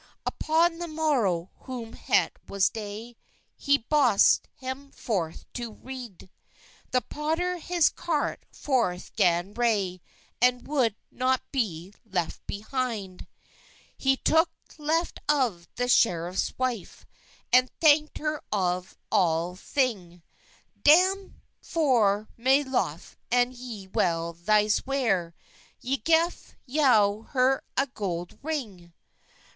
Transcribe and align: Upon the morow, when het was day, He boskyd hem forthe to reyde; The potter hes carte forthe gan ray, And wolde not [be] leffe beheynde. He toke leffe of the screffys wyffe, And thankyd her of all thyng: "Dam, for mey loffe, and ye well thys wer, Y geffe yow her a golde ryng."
Upon 0.25 0.79
the 0.79 0.87
morow, 0.87 1.51
when 1.67 1.93
het 1.93 2.31
was 2.47 2.69
day, 2.71 3.17
He 3.55 3.77
boskyd 3.87 4.45
hem 4.59 4.91
forthe 4.91 5.45
to 5.53 5.73
reyde; 5.73 6.31
The 6.89 7.01
potter 7.01 7.59
hes 7.59 7.89
carte 7.89 8.43
forthe 8.51 9.15
gan 9.15 9.53
ray, 9.53 10.01
And 10.41 10.67
wolde 10.67 10.95
not 11.11 11.43
[be] 11.51 11.93
leffe 12.03 12.39
beheynde. 12.47 13.27
He 13.95 14.17
toke 14.17 14.49
leffe 14.79 15.19
of 15.29 15.67
the 15.75 15.83
screffys 15.87 16.51
wyffe, 16.55 17.05
And 17.53 17.69
thankyd 17.79 18.17
her 18.17 18.41
of 18.51 18.97
all 19.11 19.55
thyng: 19.55 20.23
"Dam, 20.83 21.39
for 21.61 22.27
mey 22.37 22.63
loffe, 22.63 23.15
and 23.31 23.53
ye 23.53 23.85
well 23.85 24.33
thys 24.33 24.81
wer, 24.83 25.35
Y 25.83 26.01
geffe 26.03 26.55
yow 26.65 27.27
her 27.33 27.63
a 27.77 27.85
golde 27.85 28.39
ryng." 28.41 28.93